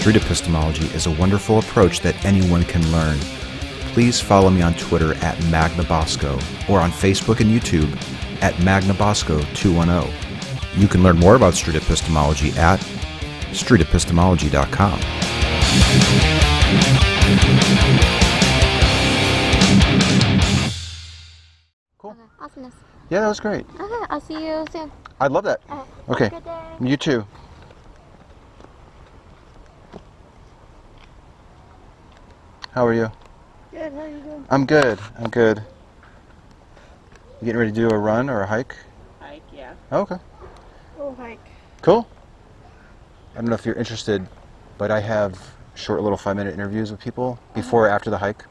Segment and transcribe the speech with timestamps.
[0.00, 3.18] street epistemology is a wonderful approach that anyone can learn.
[3.92, 6.36] Please follow me on Twitter at MagnaBosco
[6.70, 7.92] or on Facebook and YouTube
[8.42, 10.80] at MagnaBosco210.
[10.80, 12.80] You can learn more about street epistemology at
[13.50, 15.00] streetepistemology.com.
[22.02, 22.74] Okay, awesomeness.
[23.10, 23.66] Yeah, that was great.
[23.78, 24.90] Okay, I'll see you soon.
[25.20, 25.60] I'd love that.
[25.68, 25.82] Okay.
[26.08, 26.24] Okay.
[26.24, 26.62] Have a good day.
[26.90, 27.26] You too.
[32.72, 33.10] How are you?
[33.72, 34.46] Good, how are you doing?
[34.50, 34.98] I'm good.
[35.18, 35.58] I'm good.
[37.40, 38.76] You getting ready to do a run or a hike?
[39.20, 39.74] Hike, yeah.
[39.90, 40.16] Oh, okay.
[40.98, 41.38] Oh, hike.
[41.82, 42.06] Cool.
[43.34, 44.26] I don't know if you're interested,
[44.78, 45.38] but I have
[45.74, 48.44] short little five minute interviews with people before or after the hike.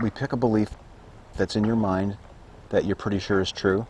[0.00, 0.70] We pick a belief
[1.36, 2.16] that's in your mind
[2.70, 3.86] that you're pretty sure is true,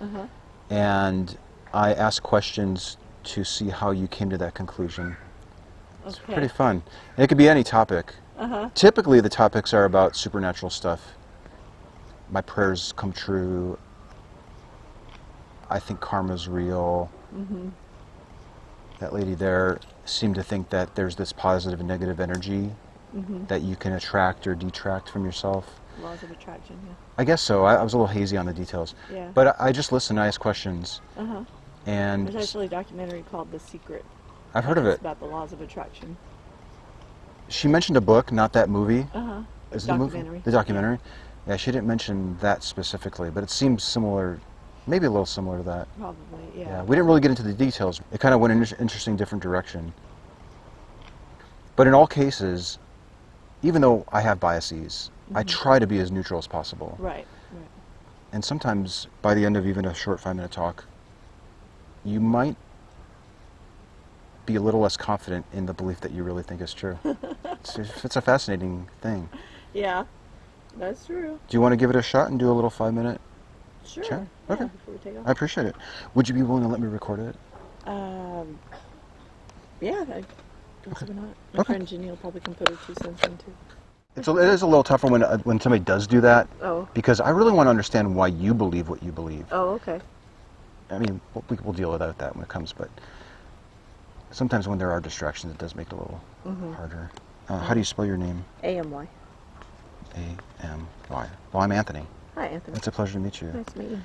[0.00, 0.26] Uh-huh.
[0.70, 1.36] and
[1.74, 5.16] I ask questions to see how you came to that conclusion.
[6.06, 6.32] It's Okay.
[6.34, 6.82] pretty fun.
[7.16, 8.14] And it could be any topic.
[8.38, 8.70] Uh-huh.
[8.74, 11.14] Typically, the topics are about supernatural stuff.
[12.30, 13.78] My prayers come true.
[15.68, 17.10] I think karma's real.
[17.34, 17.68] Mm-hmm.
[18.98, 22.70] That lady there seemed to think that there's this positive and negative energy
[23.16, 23.46] Mm-hmm.
[23.46, 25.80] that you can attract or detract from yourself.
[26.00, 26.78] Laws of attraction,
[27.18, 27.64] I guess so.
[27.64, 28.94] I, I was a little hazy on the details.
[29.10, 29.16] yeah.
[29.16, 29.28] Yeah.
[29.34, 31.42] But I, I just listen, I ask questions, uh-huh.
[31.86, 34.04] and There's actually a documentary called The Secret.
[34.54, 34.90] I've heard of it.
[34.90, 35.00] It's it.
[35.02, 36.16] about the laws of attraction.
[37.48, 39.06] She mentioned a book, not that movie.
[39.14, 39.42] Uh-huh.
[39.72, 39.96] Is the?
[39.96, 40.40] Documentary.
[40.44, 40.98] The documentary?
[41.46, 44.40] Yeah, she didn't mention that specifically, but it seems similar,
[44.86, 45.88] maybe a little similar to that.
[45.98, 46.16] Probably,
[46.54, 46.82] Yeah, yeah.
[46.82, 48.00] we didn't really get into the details.
[48.12, 49.92] It kind of went in an interesting, different direction.
[51.76, 52.78] But in all cases,
[53.62, 55.48] even though I have biases, I Mhm.
[55.48, 56.96] try to be as neutral as possible.
[56.98, 57.62] Right, right.
[58.32, 60.84] And sometimes, by the end of even a short five minute talk,
[62.04, 62.56] you might
[64.50, 66.98] be a little less confident in the belief that you really think is true.
[67.44, 69.28] it's, it's a fascinating thing.
[69.72, 70.04] Yeah,
[70.76, 71.40] that's true.
[71.48, 73.20] Do you want to give it a shot and do a little five minute?
[73.84, 74.04] Sure.
[74.04, 74.26] Sure.
[74.48, 74.64] Yeah, Okay.
[74.66, 75.26] before we take off.
[75.26, 75.76] I appreciate it.
[76.14, 77.36] Would you be willing to let me record it?
[77.88, 78.58] Um,
[79.80, 80.24] yeah, I
[80.82, 81.36] don't see why not.
[81.52, 81.74] My Okay.
[81.74, 83.54] friend Jenny will probably can put her two cents in too.
[84.16, 86.88] It's a, it is a little tougher when uh, when somebody does do that Oh,
[86.94, 89.46] because I really want to understand why you believe what you believe.
[89.52, 90.00] oh, okay.
[90.90, 92.90] I mean, we'll, we'll deal with that when it comes, but
[94.30, 96.74] sometimes when there are distractions, it does make it a little Mhm.
[96.74, 97.10] harder.
[97.48, 98.44] Uh, how do you spell your name?
[98.62, 99.08] A-M-Y.
[100.16, 101.28] A M Y.
[101.52, 102.06] Well, I'm Anthony.
[102.34, 102.76] Hi, Anthony.
[102.76, 103.52] It's a pleasure to meet you.
[103.52, 104.00] Nice to meet you.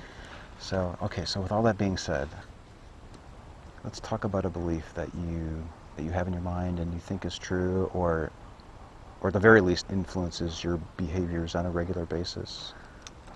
[0.58, 2.28] So, okay, so with all that being said,
[3.84, 5.64] let's talk about a belief that you
[5.96, 8.30] that you have in your mind and you think is true, or
[9.20, 12.74] or at the very least influences your behaviors on a regular basis.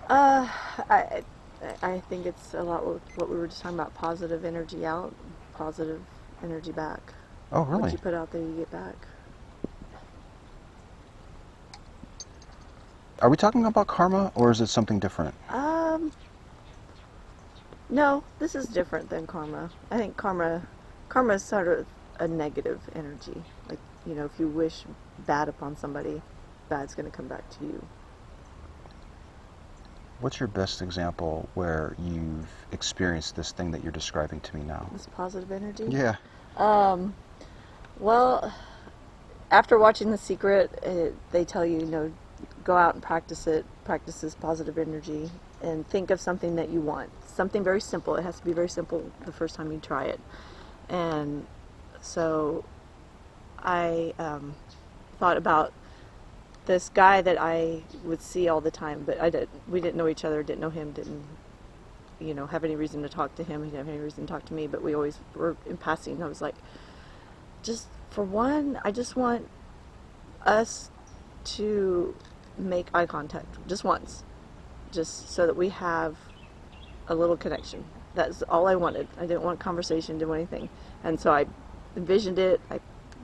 [0.09, 0.47] Uh,
[0.89, 1.23] I,
[1.61, 2.85] I I think it's a lot
[3.15, 5.13] what we were just talking about: positive energy out,
[5.55, 6.01] positive
[6.43, 7.13] energy back.
[7.51, 7.91] Oh, What really?
[7.93, 9.07] you put out there, you get back.
[13.21, 15.35] Are we talking about karma, or is it something different?
[15.49, 16.13] Um,
[17.89, 19.71] no, this is different than karma.
[19.91, 20.67] I think karma,
[21.09, 21.87] karma is sort of
[22.19, 23.45] a negative energy.
[23.69, 24.85] Like you know, if you wish
[25.19, 26.23] bad upon somebody,
[26.69, 27.89] bad's going to come back to you.
[30.21, 34.87] What's your best example where you've experienced this thing that you're describing to me now?
[34.93, 35.87] This positive energy.
[35.89, 36.15] Yeah.
[36.57, 37.15] Um,
[37.99, 38.53] well,
[39.49, 42.13] after watching The Secret, it, they tell you, you know,
[42.63, 45.31] go out and practice it, practice this positive energy,
[45.63, 47.09] and think of something that you want.
[47.27, 48.15] Something very simple.
[48.15, 50.19] It has to be very simple the first time you try it.
[50.87, 51.47] And
[52.01, 52.63] so
[53.57, 54.55] I um,
[55.19, 55.73] thought about
[56.71, 60.07] this guy that I would see all the time, but I did, we didn't know
[60.07, 61.23] each other, didn't know him, didn't
[62.21, 63.63] you know, have any reason to talk to him.
[63.63, 66.21] He didn't have any reason to talk to me, but we always were in passing.
[66.21, 66.55] I was like,
[67.63, 69.47] just for one, I just want
[70.45, 70.91] us
[71.43, 72.15] to
[72.57, 74.23] make eye contact just once,
[74.91, 76.15] just so that we have
[77.07, 77.83] a little connection.
[78.13, 79.07] That's all I wanted.
[79.17, 80.69] I didn't want conversation, didn't want anything.
[81.03, 81.47] And so I
[81.95, 82.61] envisioned it.
[82.69, 82.79] I,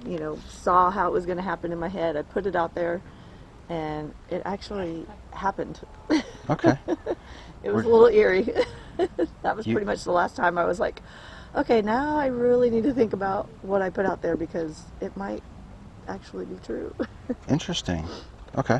[0.05, 2.15] you know, saw how it was going to happen in my head.
[2.15, 3.01] I put it out there,
[3.69, 5.79] and it actually happened.
[6.49, 6.77] Okay.
[7.63, 8.53] It was Were- a little eerie.
[9.41, 11.01] that was You- pretty much the last time I was like,
[11.55, 15.17] okay, now I really need to think about what I put out there because it
[15.17, 15.41] might
[16.07, 16.93] actually be true.
[17.49, 18.05] Interesting.
[18.57, 18.79] Okay.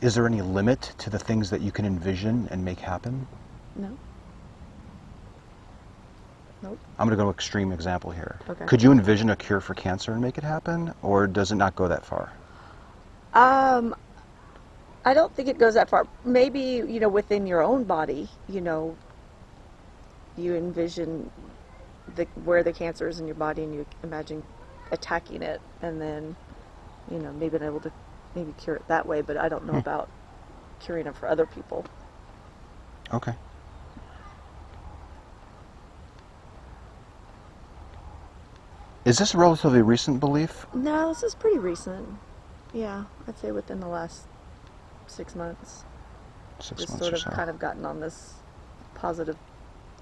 [0.00, 3.26] Is there any limit to the things that you can envision and make happen?
[3.76, 3.96] no?
[6.62, 6.78] Nope.
[6.98, 8.38] I'm going to go extreme example here.
[8.48, 8.64] Okay.
[8.66, 11.74] Could you envision a cure for cancer and make it happen, or does it not
[11.76, 12.32] go that far?
[13.34, 13.94] Um,
[15.04, 16.08] I don't think it goes that far.
[16.24, 18.98] Maybe, you know, within your own body, you know,
[20.36, 21.32] you envision
[22.08, 24.44] the where the cancer is in your body, and you imagine
[24.92, 26.36] attacking it, and then
[27.10, 27.92] you know maybe being able to
[28.34, 29.22] maybe cure it that way.
[29.22, 29.80] But I don't know Hmm.
[29.80, 30.10] about
[30.80, 31.86] curing it for other people.
[33.12, 33.36] Okay.
[39.04, 40.66] Is this a relatively recent belief?
[40.74, 42.20] No, this is pretty recent.
[42.74, 44.26] Yeah, I'd say within the last
[45.06, 45.84] six months.
[46.60, 47.30] Six just months sort or of so.
[47.30, 48.34] kind of gotten on this
[48.94, 49.36] positive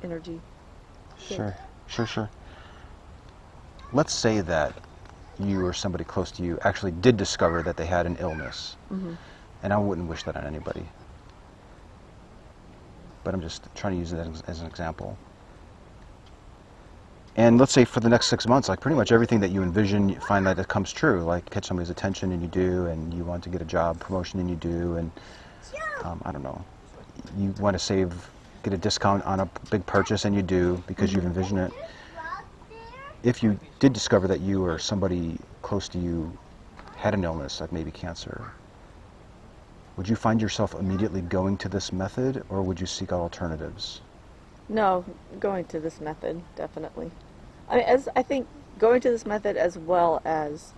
[0.03, 0.41] energy.
[1.19, 1.57] Sure,
[1.89, 2.31] sure, sure.
[3.93, 4.73] Let's say that
[5.39, 9.15] you or somebody close to you actually did discover that they had an illness, hmm
[9.63, 10.85] and I wouldn't wish that on anybody.
[13.25, 15.19] But I'm just trying to use that as, as an example.
[17.37, 20.09] And let's say for the next six months, like pretty much everything that you envision,
[20.09, 21.23] you find that it comes true.
[21.23, 24.41] Like catch somebody's attention and you do, and you want to get a job promotion
[24.41, 25.11] and you do, and
[26.05, 26.65] um, I don't know,
[27.39, 28.13] you want to save,
[28.63, 31.73] get a discount on a big purchase and you do because you've envisioned it.
[33.23, 36.37] If you did discover that you or somebody close to you
[36.97, 38.53] had an illness, like maybe cancer,
[39.97, 44.01] would you find yourself immediately going to this method or would you seek out alternatives?
[44.71, 45.05] No,
[45.41, 47.11] going to this method definitely.
[47.69, 48.47] I mean, as I think
[48.79, 50.73] going to this method as well as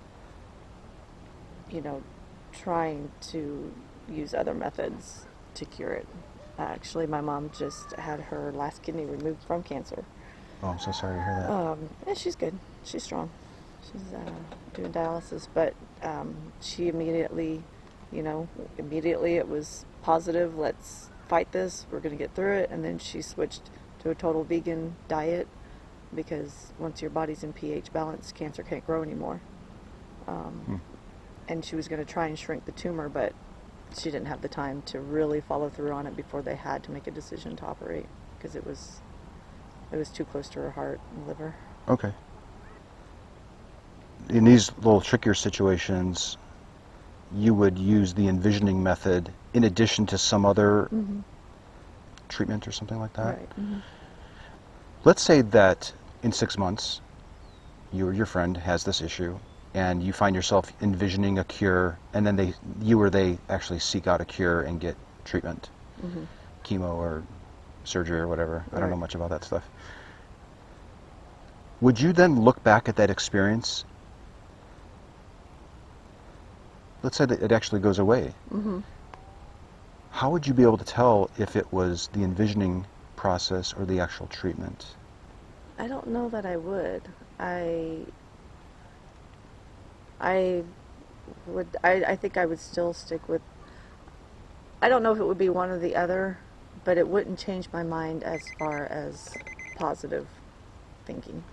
[1.70, 2.02] you know
[2.52, 3.72] trying to
[4.08, 6.06] use other methods to cure it.
[6.58, 10.04] Actually, my mom just had her last kidney removed from cancer.
[10.62, 11.50] Oh, I'm so sorry to hear that.
[11.50, 12.58] Um, yeah, she's good.
[12.84, 13.30] She's strong.
[13.84, 14.30] She's uh,
[14.74, 17.62] doing dialysis, but um, she immediately,
[18.10, 18.48] you know,
[18.78, 20.56] immediately it was positive.
[20.56, 21.86] Let's fight this.
[21.90, 22.70] We're going to get through it.
[22.70, 23.62] And then she switched
[24.00, 25.48] to a total vegan diet
[26.14, 29.40] because once your body's in pH balance, cancer can't grow anymore.
[30.26, 30.76] Um, Hmm.
[31.48, 33.32] And she was going to try and shrink the tumor, but
[33.96, 36.90] she didn't have the time to really follow through on it before they had to
[36.92, 38.06] make a decision to operate
[38.38, 39.00] because it was
[39.92, 41.54] it was too close to her heart and liver.
[41.88, 42.12] Okay.
[44.30, 46.38] In these little trickier situations,
[47.34, 51.20] you would use the envisioning method in addition to some other Mm-hmm.
[52.28, 53.36] treatment or something like that.
[53.38, 53.48] Right.
[53.56, 53.78] hmm
[55.04, 57.00] Let's say that in six months,
[57.92, 59.36] you or your friend has this issue,
[59.74, 64.06] and you find yourself envisioning a cure, and then they, you or they, actually seek
[64.06, 65.68] out a cure and get treatment,
[66.00, 66.24] hmm
[66.64, 67.22] chemo or
[67.84, 68.64] surgery or whatever.
[68.72, 69.64] I don't know much about that stuff.
[71.80, 73.84] Would you then look back at that experience?
[77.02, 78.32] Let's say that it actually goes away.
[78.52, 78.78] hmm
[80.12, 82.86] How would you be able to tell if it was the envisioning
[83.16, 84.96] process or the actual treatment?
[85.78, 87.02] I don't know that I would.
[87.40, 88.06] I
[90.20, 90.64] I
[91.46, 93.42] would I, I think I would still stick with
[94.82, 96.38] I don't know if it would be one or the other,
[96.84, 99.28] but it wouldn't change my mind as far as
[99.76, 100.28] positive
[101.06, 101.44] thinking.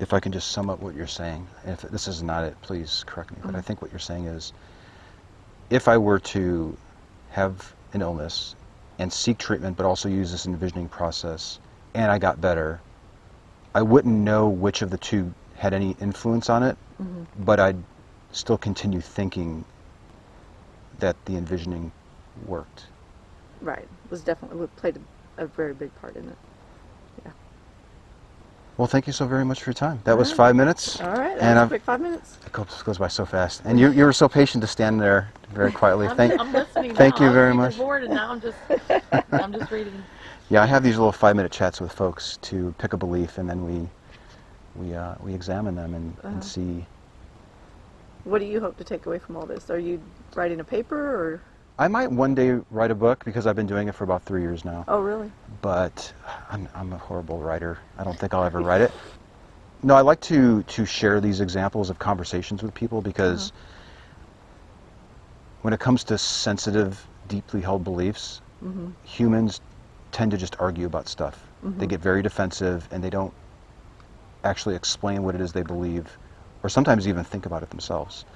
[0.00, 3.04] if I can just sum up what you're saying, if this is not it, please
[3.06, 3.64] correct me, but I Mhm.
[3.64, 4.52] think what you're saying is
[5.70, 6.76] if I were to
[7.30, 8.54] have an illness
[8.98, 11.58] and seek treatment, but also use this envisioning process,
[11.94, 12.80] and I got better,
[13.74, 17.82] I wouldn't know which of the two had any influence on it, hmm but I'd
[18.32, 19.64] still continue thinking
[20.98, 21.90] that the envisioning
[22.46, 22.84] worked.
[23.60, 23.88] Right.
[24.10, 24.98] Was definitely played
[25.38, 26.36] a, a very big part in it.
[28.80, 30.00] Well, thank you so very much for your time.
[30.04, 30.36] That was Alright.
[30.38, 30.98] five minutes.
[31.02, 31.38] All right.
[31.38, 32.38] That And was a I've- quick five minutes.
[32.46, 33.60] It goes, goes by so fast.
[33.66, 36.08] And you, you were so patient to stand there very quietly.
[36.08, 37.20] I'm, Thank, I'm listening thank now.
[37.20, 37.74] you I was very reading much.
[37.74, 38.56] the board and now I'm just,
[39.32, 39.92] I'm just reading.
[40.48, 43.66] Yeah, I have these little five-minute chats with folks to pick a belief, and then
[43.66, 43.86] we
[44.76, 46.28] we uh, we examine them and, Uh-huh.
[46.28, 46.86] and see.
[48.24, 49.68] What do you hope to take away from all this?
[49.68, 50.00] Are you
[50.34, 51.42] writing a paper or?
[51.80, 54.42] I might one day write a book because I've been doing it for about three
[54.42, 54.84] years now.
[54.86, 55.32] Oh, really?
[55.62, 56.12] But
[56.50, 57.78] I'm I'm a horrible writer.
[57.96, 58.92] I don't think I'll ever write it.
[59.82, 63.50] No, I like to to share these examples of conversations with people because
[65.62, 68.88] when it comes to sensitive, deeply held beliefs, Mm-hmm.
[69.02, 69.58] humans
[70.12, 71.50] tend to just argue about stuff.
[71.62, 71.88] They Mhm.
[71.88, 73.32] get very defensive and they don't
[74.44, 76.18] actually explain what it is they believe
[76.62, 78.26] or sometimes even think about it themselves.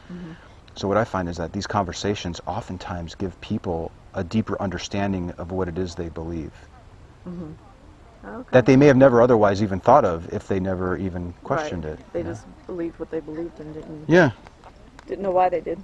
[0.76, 5.52] So what I find is that these conversations oftentimes give people a deeper understanding of
[5.52, 6.52] what it is they believe
[7.26, 7.52] Mm-hmm.
[8.26, 8.48] Okay.
[8.52, 11.94] that they may have never otherwise even thought of if they never even questioned Right.
[11.94, 12.12] it.
[12.12, 12.30] They you know?
[12.32, 14.30] just believed what they believed and didn't Yeah,
[15.06, 15.82] didn't know why they did.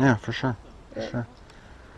[0.00, 0.56] yeah, for sure.
[0.94, 1.08] For Yeah.
[1.10, 1.26] sure.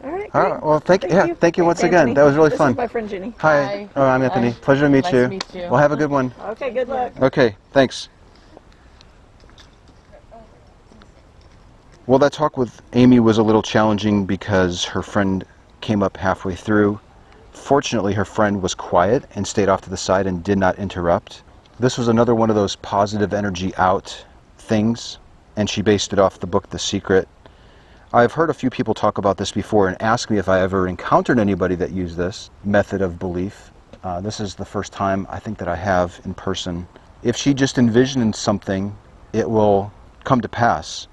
[0.04, 0.30] All right.
[0.34, 0.52] All great.
[0.52, 2.14] right, well, thank- yeah, thank you once Thanks, again.
[2.14, 2.70] That was really this fun.
[2.72, 3.34] Is my friend Jenny.
[3.38, 3.64] Hi.
[3.64, 3.88] Hi.
[3.96, 4.50] Oh, I'm Anthony.
[4.50, 4.56] Hi.
[4.60, 5.22] Pleasure to meet Nice you.
[5.22, 5.62] to meet you.
[5.62, 6.32] Well, have a good one.
[6.50, 6.70] Okay.
[6.70, 7.12] Good luck.
[7.20, 8.08] Okay, thanks.
[12.08, 15.44] Well, that talk with Amy was a little challenging because her friend
[15.82, 16.98] came up halfway through.
[17.52, 21.42] Fortunately, her friend was quiet and stayed off to the side and did not interrupt.
[21.78, 24.24] This was another one of those positive energy out
[24.56, 25.18] things,
[25.54, 27.28] and she based it off the book The Secret.
[28.10, 30.88] I've heard a few people talk about this before and ask me if I ever
[30.88, 33.70] encountered anybody that used this method of belief.
[34.02, 36.88] Uh, this is the first time I think that I have in person.
[37.22, 38.96] If she just envisioned something,
[39.34, 39.92] it will
[40.24, 41.06] come to pass.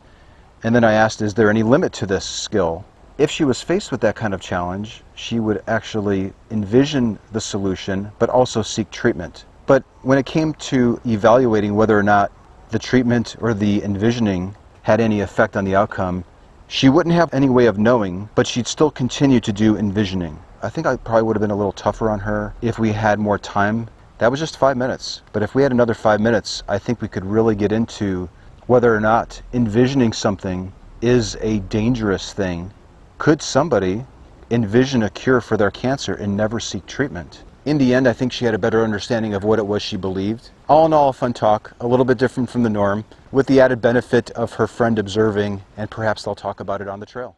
[0.65, 2.83] And then I asked, is there any limit to this skill?
[3.19, 8.11] If she was faced with that kind of challenge, she would actually envision the solution,
[8.17, 9.45] but also seek treatment.
[9.67, 12.31] But when it came to evaluating whether or not
[12.71, 16.25] the treatment or the envisioning had any effect on the outcome,
[16.67, 20.39] she wouldn't have any way of knowing, but she'd still continue to do envisioning.
[20.63, 23.19] I think I probably would have been a little tougher on her if we had
[23.19, 23.87] more time.
[24.17, 25.21] That was just five minutes.
[25.31, 28.27] But if we had another five minutes, I think we could really get into
[28.67, 32.71] whether or not envisioning something is a dangerous thing.
[33.17, 34.05] Could somebody
[34.49, 37.43] envision a cure for their cancer and never seek treatment?
[37.65, 39.97] In the end, I think she had a better understanding of what it was she
[39.97, 40.49] believed.
[40.69, 43.59] All in all, a fun talk, a little bit different from the norm, with the
[43.59, 47.37] added benefit of her friend observing, and perhaps they'll talk about it on the trail.